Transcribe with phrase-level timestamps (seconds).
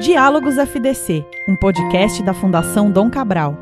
[0.00, 3.56] Diálogos FDC, um podcast da Fundação Dom Cabral.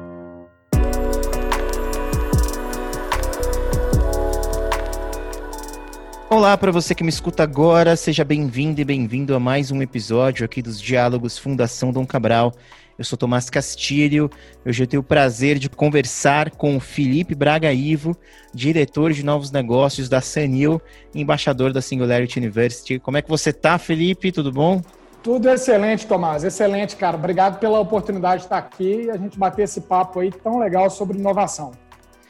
[6.29, 10.45] Olá para você que me escuta agora, seja bem-vindo e bem-vindo a mais um episódio
[10.45, 12.53] aqui dos Diálogos Fundação Dom Cabral.
[12.99, 14.29] Eu sou Tomás Castilho,
[14.67, 18.17] hoje eu tenho o prazer de conversar com Felipe Braga Ivo,
[18.53, 20.83] diretor de novos negócios da Sanil,
[21.15, 22.99] embaixador da Singularity University.
[22.99, 24.33] Como é que você tá, Felipe?
[24.33, 24.83] Tudo bom?
[25.25, 26.45] Tudo excelente, Tomás.
[26.45, 27.17] Excelente, cara.
[27.17, 30.91] Obrigado pela oportunidade de estar aqui e a gente bater esse papo aí tão legal
[30.91, 31.73] sobre inovação.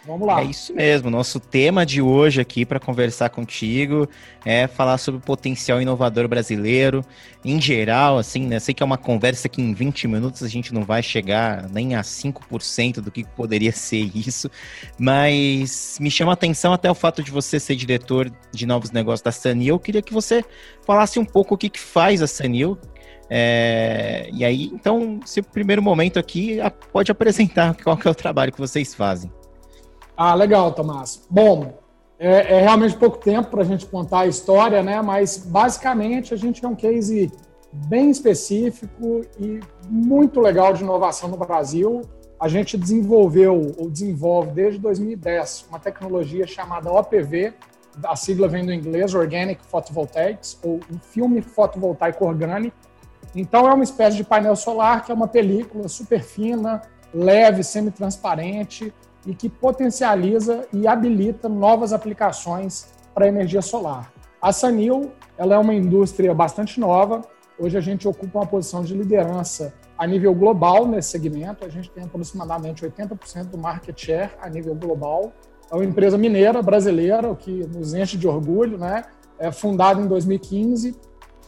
[0.07, 0.43] Vamos lá.
[0.43, 1.11] É isso mesmo.
[1.11, 4.07] Nosso tema de hoje aqui para conversar contigo
[4.45, 7.03] é falar sobre o potencial inovador brasileiro
[7.43, 8.61] em geral, assim, né?
[8.61, 11.95] Sei que é uma conversa que em 20 minutos a gente não vai chegar nem
[11.95, 14.51] a 5% do que poderia ser isso,
[14.99, 19.23] mas me chama a atenção até o fato de você ser diretor de novos negócios
[19.23, 19.75] da Sanil.
[19.75, 20.45] Eu queria que você
[20.87, 22.79] falasse um pouco o que, que faz a Sanil,
[23.31, 26.59] é, e aí, então, se o primeiro momento aqui
[26.93, 29.33] pode apresentar qual que é o trabalho que vocês fazem.
[30.17, 31.27] Ah, legal, Tomás.
[31.29, 31.79] Bom,
[32.19, 35.01] é, é realmente pouco tempo para a gente contar a história, né?
[35.03, 37.33] Mas basicamente a gente é um case
[37.73, 42.03] bem específico e muito legal de inovação no Brasil.
[42.39, 47.55] A gente desenvolveu ou desenvolve desde 2010 uma tecnologia chamada OPV,
[48.03, 52.77] a sigla vem do inglês Organic Photovoltaics, ou um filme fotovoltaico orgânico.
[53.35, 56.83] Então é uma espécie de painel solar que é uma película super fina,
[57.13, 58.93] leve, semi-transparente,
[59.27, 64.13] e que potencializa e habilita novas aplicações para energia solar.
[64.41, 67.23] A Sanil ela é uma indústria bastante nova.
[67.59, 71.65] Hoje a gente ocupa uma posição de liderança a nível global nesse segmento.
[71.65, 75.33] A gente tem aproximadamente 80% do market share a nível global.
[75.71, 79.05] É uma empresa mineira brasileira, o que nos enche de orgulho, né?
[79.39, 80.95] É fundada em 2015.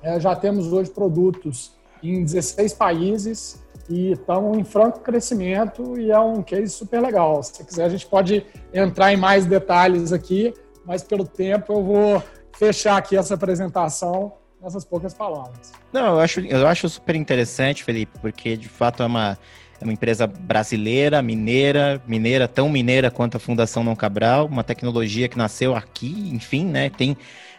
[0.03, 6.19] É, já temos hoje produtos em 16 países e estamos em franco crescimento e é
[6.19, 7.43] um case super legal.
[7.43, 10.53] Se quiser, a gente pode entrar em mais detalhes aqui,
[10.85, 12.23] mas pelo tempo eu vou
[12.57, 15.73] fechar aqui essa apresentação nessas poucas palavras.
[15.93, 19.39] Não, eu acho, eu acho super interessante, Felipe, porque de fato é uma,
[19.81, 25.29] é uma empresa brasileira, mineira, mineira, tão mineira quanto a Fundação Não Cabral, uma tecnologia
[25.29, 26.91] que nasceu aqui, enfim, né?
[26.91, 27.17] Tem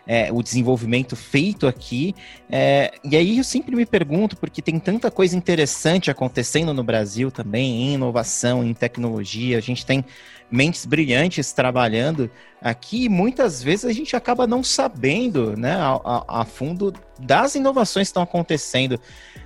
[0.08, 2.16] é, o desenvolvimento feito aqui.
[2.50, 7.30] É, e aí eu sempre me pergunto, porque tem tanta coisa interessante acontecendo no Brasil
[7.30, 10.04] também, em inovação, em tecnologia, a gente tem
[10.50, 12.32] mentes brilhantes trabalhando
[12.62, 17.56] aqui e muitas vezes a gente acaba não sabendo né, a, a, a fundo das
[17.56, 19.00] inovações que estão acontecendo.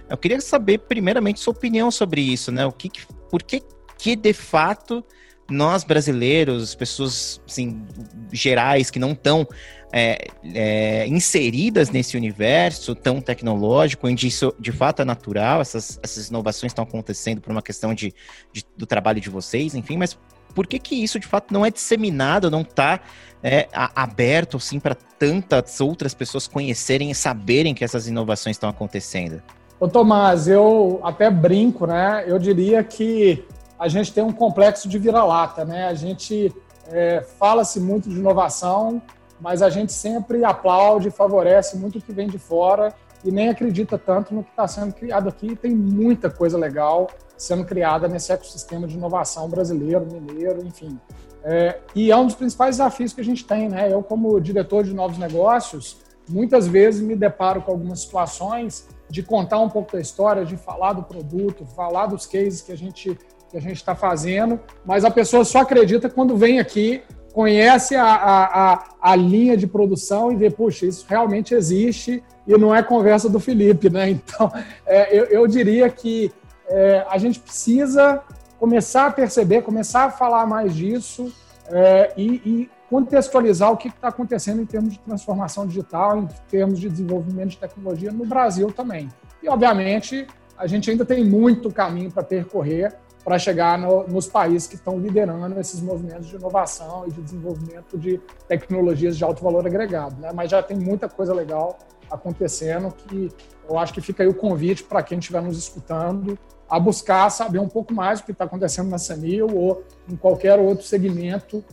[0.07, 2.65] Eu queria saber, primeiramente, sua opinião sobre isso, né?
[2.65, 2.91] O que,
[3.29, 3.63] por que,
[3.97, 5.03] que de fato
[5.51, 7.83] nós brasileiros, pessoas assim,
[8.31, 9.47] gerais que não estão
[9.93, 16.29] é, é, inseridas nesse universo tão tecnológico, onde isso de fato é natural, essas, essas
[16.29, 18.13] inovações estão acontecendo por uma questão de,
[18.53, 20.17] de, do trabalho de vocês, enfim, mas
[20.55, 23.01] por que, que isso de fato não é disseminado, não está
[23.43, 29.41] é, aberto assim para tantas outras pessoas conhecerem e saberem que essas inovações estão acontecendo?
[29.79, 32.23] Ô Tomás, eu até brinco, né?
[32.27, 33.43] Eu diria que
[33.81, 35.87] a gente tem um complexo de vira-lata, né?
[35.87, 36.53] A gente
[36.87, 39.01] é, fala-se muito de inovação,
[39.39, 42.93] mas a gente sempre aplaude, favorece muito o que vem de fora
[43.25, 45.55] e nem acredita tanto no que está sendo criado aqui.
[45.55, 50.99] Tem muita coisa legal sendo criada nesse ecossistema de inovação brasileiro, mineiro, enfim.
[51.43, 53.91] É, e é um dos principais desafios que a gente tem, né?
[53.91, 55.97] Eu, como diretor de novos negócios,
[56.29, 60.93] muitas vezes me deparo com algumas situações de contar um pouco da história, de falar
[60.93, 63.17] do produto, falar dos cases que a gente
[63.51, 67.01] que a gente está fazendo, mas a pessoa só acredita quando vem aqui,
[67.33, 72.57] conhece a, a, a, a, linha de produção e vê, puxa, isso realmente existe e
[72.57, 74.09] não é conversa do Felipe, né?
[74.21, 74.51] Então,
[74.85, 76.31] é, eu, eu, diria que
[76.67, 78.21] é, a gente precisa
[78.59, 81.33] começar a perceber, começar a falar mais disso
[81.67, 86.77] é, e, e, contextualizar o que está acontecendo em termos de transformação digital, em termos
[86.77, 89.07] de desenvolvimento de tecnologia no Brasil também.
[89.41, 92.93] E, obviamente, a gente ainda tem muito caminho para percorrer
[93.23, 97.97] para chegar no, nos países que estão liderando esses movimentos de inovação e de desenvolvimento
[97.97, 100.19] de tecnologias de alto valor agregado.
[100.19, 100.31] Né?
[100.33, 101.77] Mas já tem muita coisa legal
[102.09, 103.29] acontecendo que
[103.69, 106.37] eu acho que fica aí o convite para quem estiver nos escutando
[106.69, 110.57] a buscar saber um pouco mais do que está acontecendo na Sanil ou em qualquer
[110.57, 111.63] outro segmento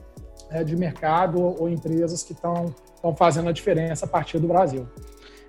[0.51, 2.75] é, de mercado ou empresas que estão
[3.17, 4.89] fazendo a diferença a partir do Brasil.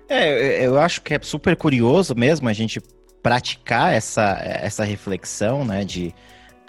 [0.08, 2.80] É, eu acho que é super curioso mesmo a gente
[3.22, 6.14] praticar essa, essa reflexão, né, de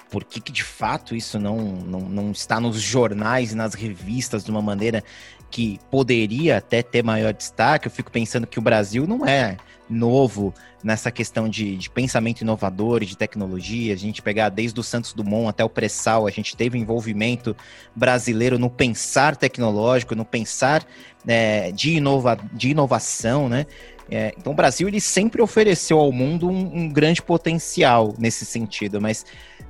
[0.09, 4.43] por que, que de fato isso não, não, não está nos jornais e nas revistas
[4.43, 5.03] de uma maneira
[5.49, 7.87] que poderia até ter maior destaque.
[7.87, 9.57] Eu fico pensando que o Brasil não é
[9.89, 10.53] novo
[10.83, 13.93] nessa questão de, de pensamento inovador de tecnologia.
[13.93, 17.55] A gente pegar desde o Santos Dumont até o pré-sal, a gente teve envolvimento
[17.95, 20.83] brasileiro no pensar tecnológico, no pensar
[21.27, 23.65] é, de, inova, de inovação, né?
[24.11, 28.99] É, então o Brasil ele sempre ofereceu ao mundo um, um grande potencial nesse sentido,
[28.99, 29.25] mas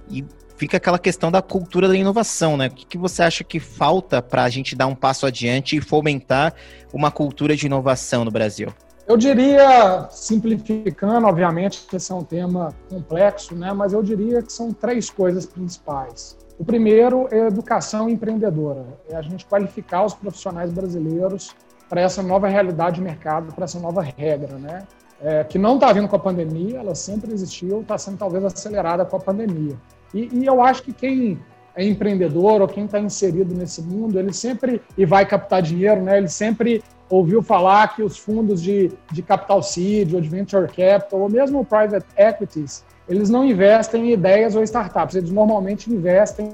[0.09, 0.25] e
[0.57, 2.67] fica aquela questão da cultura da inovação, né?
[2.67, 5.81] O que, que você acha que falta para a gente dar um passo adiante e
[5.81, 6.55] fomentar
[6.91, 8.69] uma cultura de inovação no Brasil?
[9.07, 13.73] Eu diria, simplificando, obviamente, que esse é um tema complexo, né?
[13.73, 16.37] mas eu diria que são três coisas principais.
[16.57, 21.55] O primeiro é educação empreendedora, é a gente qualificar os profissionais brasileiros
[21.91, 24.83] para essa nova realidade de mercado, para essa nova regra, né?
[25.21, 29.03] É, que não está vindo com a pandemia, ela sempre existiu, está sendo talvez acelerada
[29.03, 29.75] com a pandemia.
[30.13, 31.37] E, e eu acho que quem
[31.75, 36.17] é empreendedor ou quem está inserido nesse mundo, ele sempre, e vai captar dinheiro, né?
[36.17, 41.19] ele sempre ouviu falar que os fundos de, de capital seed, ou de venture capital,
[41.19, 46.51] ou mesmo private equities, eles não investem em ideias ou startups, eles normalmente investem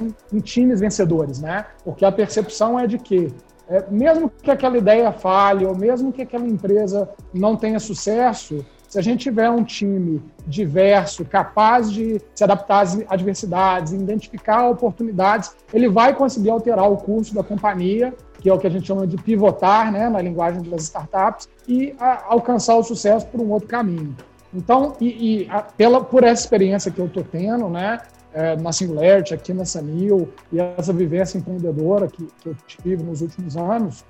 [0.00, 1.66] em, em times vencedores, né?
[1.84, 3.30] Porque a percepção é de que
[3.70, 8.98] é, mesmo que aquela ideia falhe, ou mesmo que aquela empresa não tenha sucesso, se
[8.98, 15.88] a gente tiver um time diverso, capaz de se adaptar às adversidades, identificar oportunidades, ele
[15.88, 19.16] vai conseguir alterar o curso da companhia, que é o que a gente chama de
[19.16, 24.16] pivotar, né, na linguagem das startups, e a, alcançar o sucesso por um outro caminho.
[24.52, 28.00] Então, e, e a, pela, por essa experiência que eu estou tendo, né,
[28.32, 33.20] é, na Singularity, aqui na Sanil, e essa vivência empreendedora que, que eu tive nos
[33.20, 34.04] últimos anos,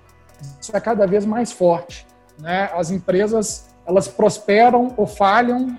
[0.61, 2.06] isso é cada vez mais forte.
[2.38, 2.70] Né?
[2.75, 5.76] As empresas elas prosperam ou falham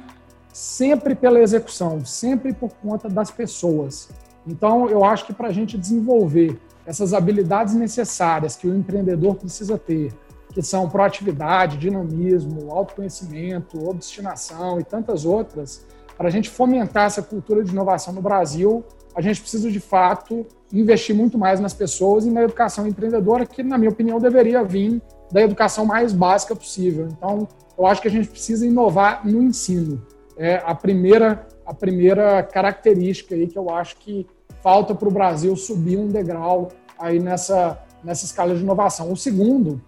[0.52, 4.10] sempre pela execução, sempre por conta das pessoas.
[4.46, 9.78] Então, eu acho que para a gente desenvolver essas habilidades necessárias que o empreendedor precisa
[9.78, 10.14] ter,
[10.52, 15.86] que são proatividade, dinamismo, autoconhecimento, obstinação e tantas outras,
[16.22, 18.86] para a gente fomentar essa cultura de inovação no Brasil,
[19.16, 23.64] a gente precisa de fato investir muito mais nas pessoas e na educação empreendedora, que,
[23.64, 25.02] na minha opinião, deveria vir
[25.32, 27.08] da educação mais básica possível.
[27.12, 30.06] Então, eu acho que a gente precisa inovar no ensino.
[30.38, 34.28] É a primeira, a primeira característica aí que eu acho que
[34.62, 36.68] falta para o Brasil subir um degrau
[37.00, 39.12] aí nessa, nessa escala de inovação.
[39.12, 39.82] O segundo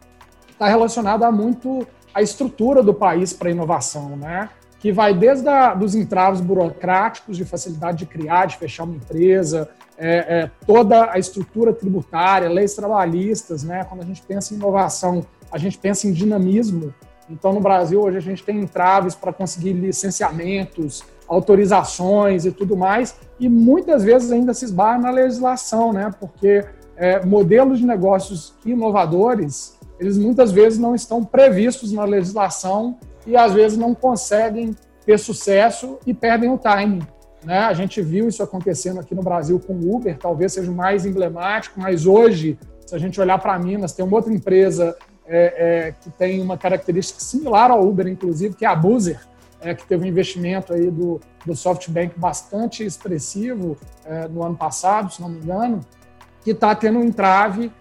[0.49, 4.49] está relacionado a muito a estrutura do país para inovação, né?
[4.83, 9.69] Que vai desde a, dos entraves burocráticos de facilidade de criar, de fechar uma empresa,
[9.97, 13.85] é, é, toda a estrutura tributária, leis trabalhistas, né?
[13.85, 16.93] Quando a gente pensa em inovação, a gente pensa em dinamismo.
[17.29, 23.15] Então, no Brasil, hoje a gente tem entraves para conseguir licenciamentos, autorizações e tudo mais,
[23.39, 26.11] e muitas vezes ainda se esbarra na legislação, né?
[26.19, 26.65] Porque
[26.97, 33.53] é, modelos de negócios inovadores, eles muitas vezes não estão previstos na legislação e às
[33.53, 34.75] vezes não conseguem
[35.05, 37.01] ter sucesso e perdem o timing.
[37.43, 37.59] Né?
[37.59, 41.05] A gente viu isso acontecendo aqui no Brasil com o Uber, talvez seja o mais
[41.05, 45.91] emblemático, mas hoje, se a gente olhar para Minas, tem uma outra empresa é, é,
[45.91, 49.19] que tem uma característica similar ao Uber, inclusive, que é a Boozer,
[49.61, 55.11] é, que teve um investimento aí do, do SoftBank bastante expressivo é, no ano passado,
[55.11, 55.81] se não me engano,
[56.43, 57.71] que está tendo um entrave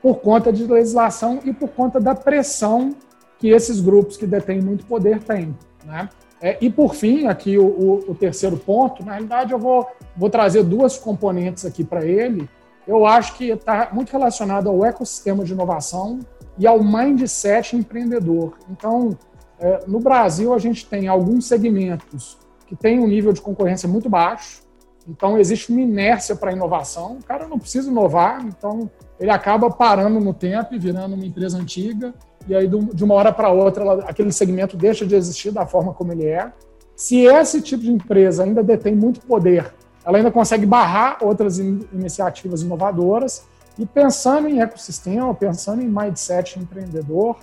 [0.00, 2.94] por conta de legislação e por conta da pressão
[3.42, 5.52] que esses grupos que detêm muito poder têm.
[5.84, 6.08] Né?
[6.40, 9.84] É, e, por fim, aqui o, o, o, terceiro ponto, na realidade, eu vou,
[10.16, 12.48] vou trazer duas componentes aqui para ele.
[12.86, 16.20] Eu acho que está muito relacionado ao ecossistema de inovação
[16.56, 18.56] e ao mindset empreendedor.
[18.70, 19.18] Então,
[19.58, 24.08] é, no Brasil, a gente tem alguns segmentos que têm um nível de concorrência muito
[24.08, 24.62] baixo,
[25.08, 27.18] então existe uma inércia para a inovação.
[27.20, 31.58] O cara não precisa inovar, então ele acaba parando no tempo e virando uma empresa
[31.58, 32.14] antiga
[32.48, 36.12] e aí de uma hora para outra aquele segmento deixa de existir da forma como
[36.12, 36.52] ele é.
[36.94, 39.72] Se esse tipo de empresa ainda detém muito poder,
[40.04, 43.44] ela ainda consegue barrar outras in iniciativas inovadoras.
[43.78, 47.38] E pensando em ecossistema, pensando em mindset empreendedor,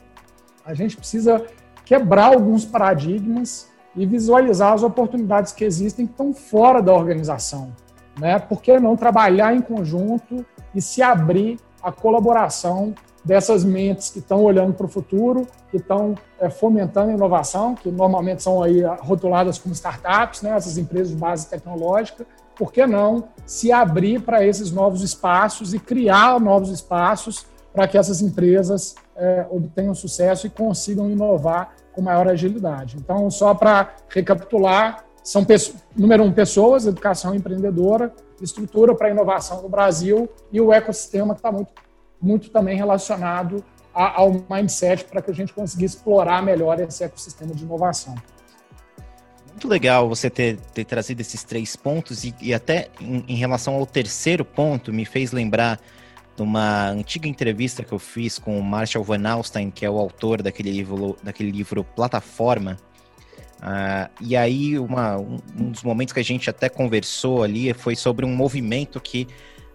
[0.63, 1.44] a gente precisa
[1.84, 7.74] quebrar alguns paradigmas e visualizar as oportunidades que existem que estão fora da organização.
[8.20, 8.38] Né?
[8.38, 14.44] Por que não trabalhar em conjunto e se abrir à colaboração dessas mentes que estão
[14.44, 19.58] olhando para o futuro, que estão é, fomentando a inovação, que normalmente são aí rotuladas
[19.58, 24.72] como startups, né, essas empresas de base tecnológica, por que não se abrir para esses
[24.72, 31.10] novos espaços e criar novos espaços para que essas empresas é, obtenham sucesso e consigam
[31.10, 32.98] inovar com maior agilidade.
[32.98, 35.46] Então, só para recapitular, são,
[35.96, 41.52] número um, pessoas, educação empreendedora, estrutura para inovação no Brasil e o ecossistema que está
[41.52, 41.72] muito,
[42.22, 47.54] muito também relacionado a, ao mindset para que a gente conseguisse explorar melhor esse ecossistema
[47.54, 48.16] de inovação.
[49.48, 53.76] Muito legal você ter, ter trazido esses três pontos e, e até em, em, relação
[53.76, 55.80] ao terceiro ponto, me fez lembrar
[56.36, 59.98] de uma antiga entrevista que eu fiz com o Marshall Van Alstyne, que é o
[59.98, 62.78] autor daquele livro, daquele livro Plataforma.
[63.60, 67.98] Uh, e aí, uma, um, um dos momentos que a gente até conversou ali foi
[67.98, 69.28] sobre um movimento que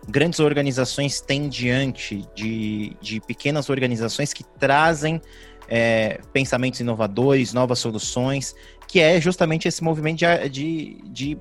[0.09, 5.21] grandes organizações têm diante de, de pequenas organizações que trazem
[5.69, 8.55] é, pensamentos inovadores, novas soluções,
[8.87, 11.39] que é justamente esse movimento de, de, de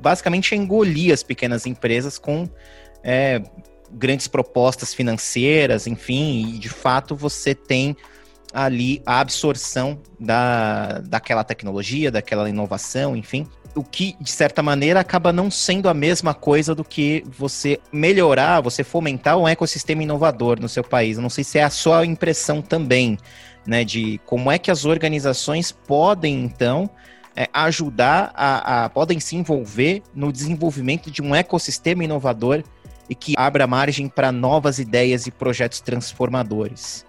[0.00, 2.48] basicamente engolir as pequenas empresas com
[3.02, 3.42] é,
[3.90, 7.96] grandes propostas financeiras, enfim, e de fato você tem
[8.52, 13.46] ali a absorção da, daquela tecnologia, daquela inovação, enfim.
[13.76, 18.60] O que, de certa maneira, acaba não sendo a mesma coisa do que você melhorar,
[18.62, 21.16] você fomentar um ecossistema inovador no seu país.
[21.16, 23.18] Eu não sei se é a sua impressão também
[23.66, 26.88] né, de como é que as organizações podem, então,
[27.34, 32.62] é, ajudar a, a, podem se envolver no desenvolvimento de um ecossistema inovador
[33.10, 37.04] e que abra margem para novas ideias e projetos transformadores.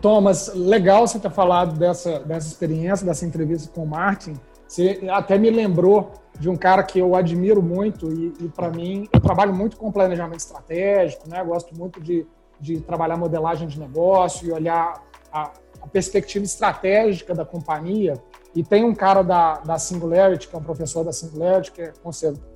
[0.00, 4.34] Thomas, legal você ter falado dessa, dessa experiência, dessa entrevista com o Martin.
[4.66, 9.08] Você até me lembrou de um cara que eu admiro muito e, e para mim,
[9.12, 11.42] eu trabalho muito com planejamento estratégico, né?
[11.42, 12.26] gosto muito de,
[12.60, 18.14] de trabalhar modelagem de negócio e olhar a, a perspectiva estratégica da companhia.
[18.54, 21.92] E tem um cara da, da Singularity, que é um professor da Singularity, que é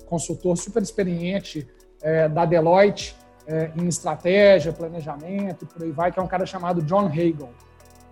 [0.05, 1.67] consultor super experiente
[2.01, 3.15] é, da Deloitte
[3.47, 7.49] é, em estratégia, planejamento, por aí vai, que é um cara chamado John Hagel.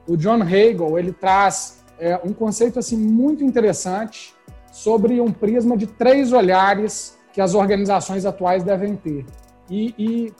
[0.08, 4.34] O John Hagel, ele traz é, um conceito assim muito interessante
[4.72, 9.26] sobre um prisma de três olhares que as organizações atuais devem ter.
[9.70, 10.34] E, e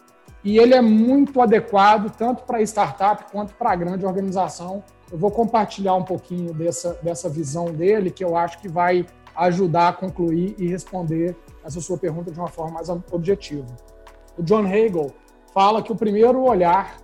[0.44, 4.84] e ele é muito adequado tanto para startup quanto para a grande organização.
[5.12, 9.90] Eu vou compartilhar um pouquinho dessa, dessa visão dele, que eu acho que vai ajudar
[9.90, 13.66] a concluir e responder essa sua pergunta de uma forma mais objetiva.
[14.38, 15.12] O John Hagel
[15.54, 16.98] fala que o primeiro olhar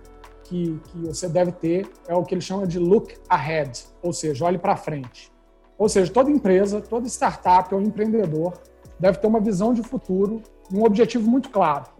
[0.48, 4.44] que, que você deve ter é o que ele chama de look ahead, ou seja,
[4.44, 5.32] olhe para frente.
[5.78, 8.54] Ou seja, toda empresa, toda startup ou empreendedor
[8.98, 11.96] deve ter uma visão de futuro, um objetivo muito claro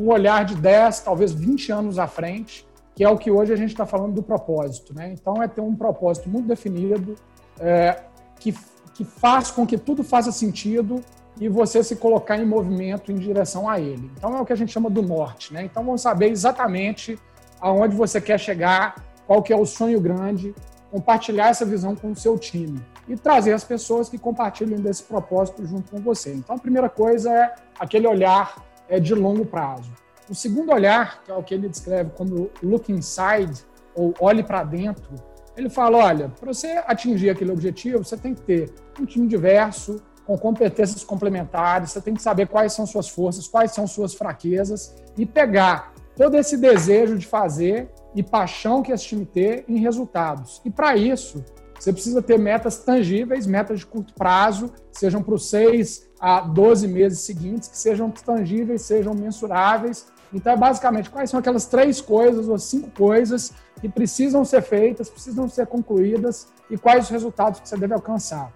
[0.00, 3.56] um olhar de 10, talvez 20 anos à frente, que é o que hoje a
[3.56, 4.94] gente está falando do propósito.
[4.94, 5.12] Né?
[5.12, 7.16] Então, é ter um propósito muito definido,
[7.58, 8.02] é,
[8.38, 8.54] que,
[8.94, 11.00] que faz com que tudo faça sentido
[11.40, 14.10] e você se colocar em movimento em direção a ele.
[14.16, 15.52] Então, é o que a gente chama do norte.
[15.52, 15.64] Né?
[15.64, 17.18] Então, vamos saber exatamente
[17.60, 20.54] aonde você quer chegar, qual que é o sonho grande,
[20.90, 25.66] compartilhar essa visão com o seu time e trazer as pessoas que compartilhem desse propósito
[25.66, 26.32] junto com você.
[26.32, 29.90] Então, a primeira coisa é aquele olhar é de longo prazo.
[30.30, 34.62] O segundo olhar, que é o que ele descreve como look inside, ou olhe para
[34.62, 35.14] dentro,
[35.56, 40.02] ele fala: olha, para você atingir aquele objetivo, você tem que ter um time diverso,
[40.26, 44.94] com competências complementares, você tem que saber quais são suas forças, quais são suas fraquezas
[45.16, 50.60] e pegar todo esse desejo de fazer e paixão que esse time tem em resultados.
[50.64, 51.44] E para isso,
[51.78, 56.88] você precisa ter metas tangíveis, metas de curto prazo, sejam para os seis a 12
[56.88, 60.08] meses seguintes, que sejam tangíveis, sejam mensuráveis.
[60.34, 65.08] Então, é basicamente, quais são aquelas três coisas ou cinco coisas que precisam ser feitas,
[65.08, 68.52] precisam ser concluídas e quais os resultados que você deve alcançar.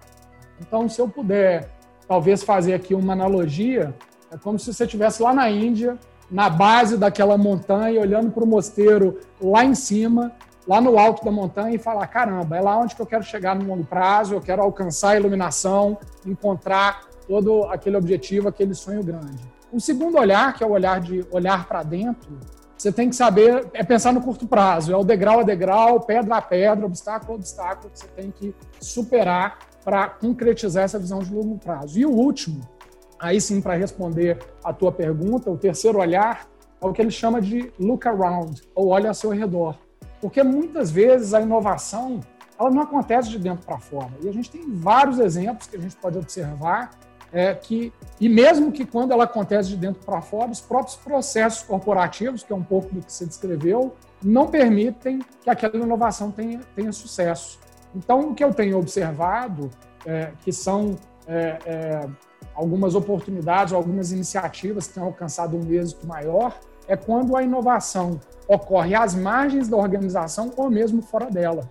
[0.59, 1.69] Então, se eu puder,
[2.09, 3.95] talvez, fazer aqui uma analogia,
[4.29, 5.97] é como se você estivesse lá na Índia,
[6.29, 10.31] na base daquela montanha, olhando para o mosteiro lá em cima,
[10.67, 13.55] lá no alto da montanha e falar: caramba, é lá onde que eu quero chegar
[13.55, 19.39] no longo prazo, eu quero alcançar a iluminação, encontrar todo aquele objetivo, aquele sonho grande.
[19.71, 22.37] O segundo olhar, que é o olhar de olhar para dentro,
[22.77, 26.35] você tem que saber, é pensar no curto prazo, é o degrau a degrau, pedra
[26.35, 31.33] a pedra, obstáculo a obstáculo que você tem que superar para concretizar essa visão de
[31.33, 31.97] longo prazo.
[31.97, 32.61] E o último,
[33.23, 36.45] aí sim, para responder a tua pergunta, o terceiro olhar
[36.81, 39.77] é o que ele chama de look around, ou olha ao seu redor.
[40.19, 42.19] Porque muitas vezes a inovação
[42.59, 44.11] ela não acontece de dentro para fora.
[44.21, 46.91] E a gente tem vários exemplos que a gente pode observar
[47.31, 51.63] é, que, e mesmo que quando ela acontece de dentro para fora, os próprios processos
[51.63, 56.59] corporativos, que é um pouco do que você descreveu, não permitem que aquela inovação tenha,
[56.75, 57.57] tenha sucesso.
[57.95, 59.71] Então, o que eu tenho observado,
[60.05, 62.09] é, que são é, é
[62.55, 68.93] algumas oportunidades, algumas iniciativas que têm alcançado um êxito maior, é quando a inovação ocorre
[68.93, 71.69] às margens da organização ou mesmo fora dela.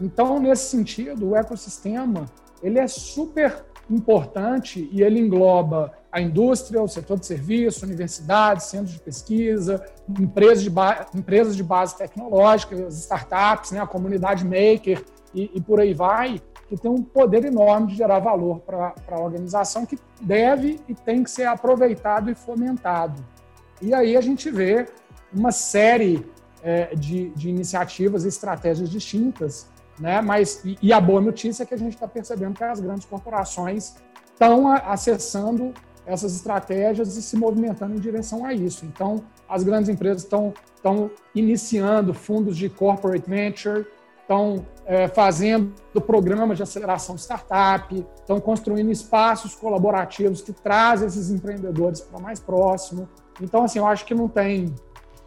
[0.00, 2.26] Então, nesse sentido, o ecossistema
[2.62, 8.92] ele é super importante e ele engloba a indústria, o setor de serviço, universidades, centros
[8.92, 10.70] de pesquisa, empresas de,
[11.14, 15.04] empresas de base tecnológica, as startups, né, a comunidade maker
[15.34, 19.20] e, e por aí vai, que tem um poder enorme de gerar valor para a
[19.20, 23.24] organização que deve e tem que ser aproveitado e fomentado.
[23.80, 24.86] E aí a gente vê
[25.32, 26.26] uma série
[26.62, 29.68] é, de, de iniciativas e estratégias distintas
[30.00, 30.20] né?
[30.20, 33.04] Mas e, e a boa notícia é que a gente está percebendo que as grandes
[33.04, 33.96] corporações
[34.32, 35.74] estão acessando
[36.06, 38.86] essas estratégias e se movimentando em direção a isso.
[38.86, 43.86] Então, as grandes empresas estão iniciando fundos de corporate venture,
[44.28, 45.72] estão é, fazendo
[46.06, 52.38] programas de aceleração de startup, estão construindo espaços colaborativos que trazem esses empreendedores para mais
[52.38, 53.08] próximo.
[53.40, 54.74] Então, assim, eu acho que não tem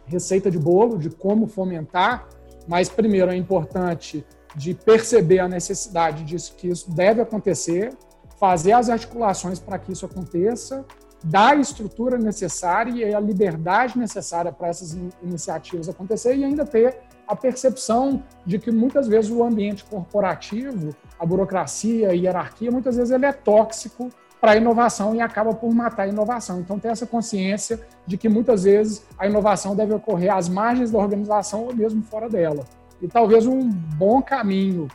[0.06, 2.28] receita de bolo de como fomentar,
[2.68, 7.92] mas primeiro é importante de perceber a necessidade disso, que isso deve acontecer,
[8.38, 10.84] fazer as articulações para que isso aconteça,
[11.24, 17.00] dar a estrutura necessária e a liberdade necessária para essas iniciativas acontecer e ainda ter
[17.26, 23.10] a percepção de que muitas vezes o ambiente corporativo, a burocracia, a hierarquia, muitas vezes
[23.10, 24.10] ele é tóxico
[24.40, 26.58] para a inovação e acaba por matar a inovação.
[26.58, 30.98] Então, ter essa consciência de que muitas vezes a inovação deve ocorrer às margens da
[30.98, 32.64] organização ou mesmo fora dela.
[33.00, 34.88] E talvez um bom caminho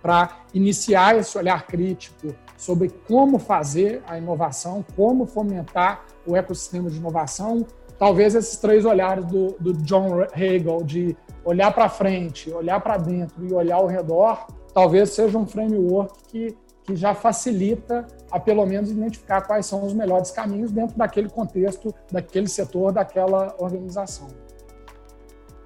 [0.00, 6.96] para iniciar esse olhar crítico sobre como fazer a inovação, como fomentar o ecossistema de
[6.96, 7.66] inovação,
[8.00, 11.14] talvez esses três olhares do, do John Hagel, de
[11.44, 16.56] olhar para frente, olhar para dentro e olhar ao redor, talvez seja um framework que,
[16.82, 21.94] que já facilita a pelo menos identificar quais são os melhores caminhos dentro daquele contexto,
[22.10, 24.28] daquele setor, daquela organização.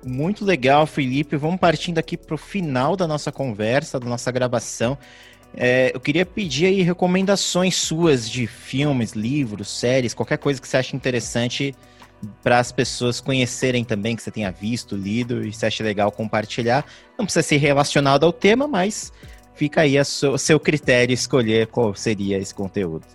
[0.05, 1.37] Muito legal, Felipe.
[1.37, 4.99] Vamos partindo aqui para o final da nossa conversa, da nossa gravação.
[5.57, 10.77] É, eu queria pedir aí recomendações suas de filmes, livros, séries, qualquer coisa que você
[10.77, 11.73] ache interessante
[12.43, 16.85] para as pessoas conhecerem também, que você tenha visto, lido e se acha legal compartilhar.
[17.19, 19.13] Não precisa ser relacionado ao tema, mas
[19.55, 23.07] fica aí a seu, critério escolher qual seria esse conteúdo.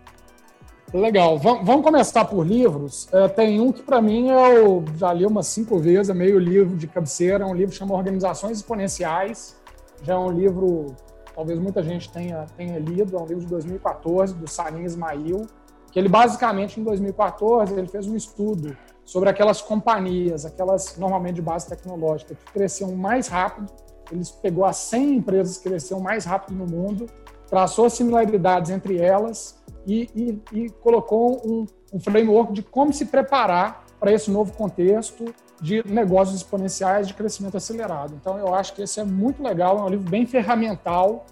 [0.93, 1.37] Legal.
[1.37, 3.07] Vamos começar por livros.
[3.13, 6.75] É, tem um que, para mim, eu já li umas cinco vezes, é meio livro
[6.75, 7.43] de cabeceira.
[7.43, 9.55] É um livro que chama Organizações Exponenciais.
[10.01, 10.95] Já é um livro,
[11.35, 13.15] talvez muita gente tenha, tenha lido.
[13.15, 15.45] É um livro de 2014, do Salim Ismail.
[15.91, 18.75] Que ele, basicamente, em 2014, ele fez um estudo
[19.09, 23.67] sobre aquelas companhias, aquelas normalmente de base tecnológica, que cresciam mais rápido.
[24.11, 27.07] Ele pegou as 100 empresas que cresciam mais rápido no mundo,
[27.47, 33.83] traçou similaridades entre elas e, e, e colocou um, um framework de como se preparar
[33.99, 38.13] para esse novo contexto de negócios exponenciais de crescimento acelerado.
[38.13, 41.25] Então, eu acho que esse é muito legal, é um livro bem ferramental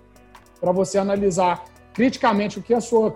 [0.60, 1.64] para você analisar
[1.94, 3.14] criticamente o que a sua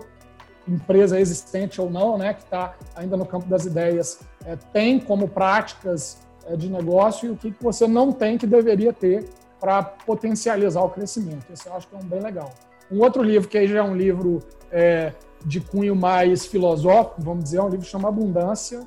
[0.68, 5.28] empresa existente ou não, né, que está ainda no campo das ideias, é, tem como
[5.28, 9.28] práticas é, de negócio e o que, que você não tem que deveria ter
[9.60, 11.46] para potencializar o crescimento.
[11.52, 12.50] Esse eu acho que é um bem legal.
[12.90, 15.12] Um outro livro, que aí já é um livro é,
[15.44, 18.80] de cunho mais filosófico, vamos dizer, é um livro que chama Abundância,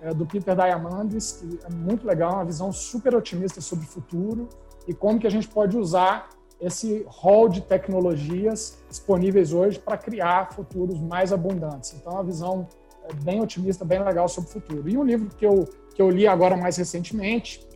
[0.00, 4.48] é, do Peter Diamandis, que é muito legal, uma visão super otimista sobre o futuro
[4.88, 6.28] e como que a gente pode usar
[6.60, 11.94] esse rol de tecnologias disponíveis hoje para criar futuros mais abundantes.
[11.94, 12.68] Então, é uma visão
[13.14, 14.88] bem otimista, bem legal sobre o futuro.
[14.88, 17.66] E um livro que eu, que eu li agora mais recentemente,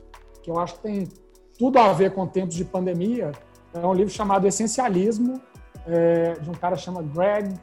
[0.42, 1.08] que eu acho que tem
[1.58, 3.32] tudo a ver com tempos de pandemia,
[3.74, 5.40] é um livro chamado Essencialismo,
[5.86, 7.54] é, de um cara chama Greg,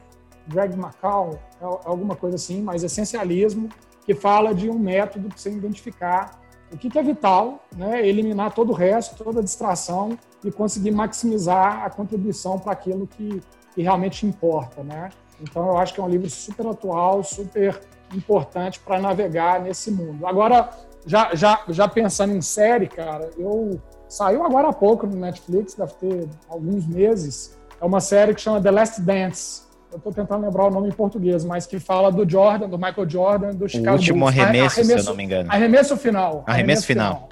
[0.47, 3.69] Greg McCall, é, é alguma coisa assim, mas essencialismo,
[4.05, 8.53] que fala de um método para você identificar o que, que é vital, né, eliminar
[8.53, 13.41] todo o resto, toda a distração e conseguir maximizar a contribuição para aquilo que,
[13.73, 14.83] que realmente importa.
[14.83, 15.09] Né?
[15.41, 17.79] Então, eu acho que é um livro super atual, super
[18.13, 20.25] importante para navegar nesse mundo.
[20.25, 20.69] Agora,
[21.05, 25.93] já, já, já pensando em série, cara, eu saiu agora há pouco no Netflix, deve
[25.93, 29.63] ter alguns meses, é uma série que chama The Last Dance.
[29.91, 33.07] Eu estou tentando lembrar o nome em português, mas que fala do Jordan, do Michael
[33.07, 35.51] Jordan, do Chicago O último arremesso, arremesso, se eu não me engano.
[35.51, 36.43] Arremesso final.
[36.47, 37.15] Arremesso, arremesso final.
[37.15, 37.29] final.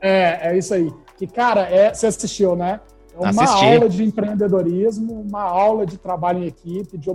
[0.00, 0.90] É, é isso aí.
[1.16, 2.80] Que, cara, é, você assistiu, né?
[3.20, 3.64] Uma Assisti.
[3.64, 7.10] aula de empreendedorismo, uma aula de trabalho em equipe, de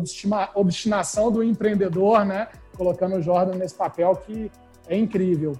[0.53, 2.47] obstinação do empreendedor, né?
[2.77, 4.51] Colocando o Jordan nesse papel que
[4.87, 5.53] é incrível.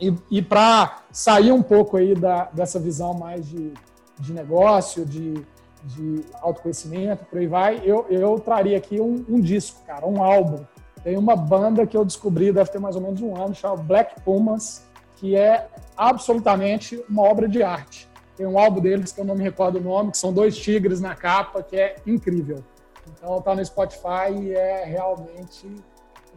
[0.00, 3.72] E, e para sair um pouco aí da, dessa visão mais de,
[4.20, 5.44] de negócio, de
[5.84, 10.64] de autoconhecimento, por aí vai, eu, eu traria aqui um, um, disco, cara, um álbum.
[11.02, 14.20] Tem uma banda que eu descobri, deve ter mais ou menos um ano, chama Black
[14.22, 18.07] Pumas, que é absolutamente uma obra de arte.
[18.38, 21.00] Tem um álbum deles que eu não me recordo o nome, que são dois tigres
[21.00, 22.64] na capa, que é incrível.
[23.12, 25.66] Então, tá no Spotify e é realmente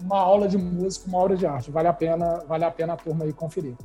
[0.02, 1.70] uma aula de música, uma aula de arte.
[1.70, 3.76] Vale a pena, vale a pena a turma aí conferir.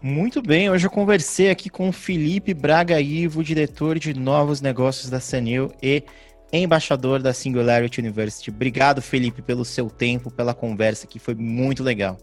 [0.00, 5.10] Muito bem, hoje eu conversei aqui com o Felipe Braga Ivo, diretor de novos negócios
[5.10, 6.04] da Sanil e
[6.52, 8.50] embaixador da Singularity University.
[8.50, 12.16] Obrigado, Felipe, pelo seu tempo, pela conversa, que foi muito legal.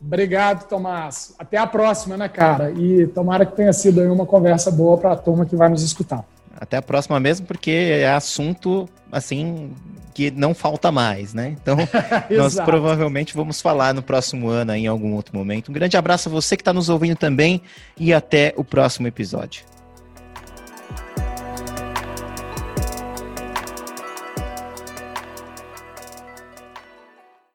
[0.00, 1.34] Obrigado, Tomás.
[1.38, 2.70] Até a próxima, né, cara?
[2.70, 6.24] E tomara que tenha sido uma conversa boa para a turma que vai nos escutar.
[6.60, 9.72] Até a próxima mesmo, porque é assunto, assim,
[10.12, 11.56] que não falta mais, né?
[11.60, 11.76] Então,
[12.36, 15.70] nós provavelmente vamos falar no próximo ano, em algum outro momento.
[15.70, 17.62] Um grande abraço a você que está nos ouvindo também
[17.96, 19.64] e até o próximo episódio.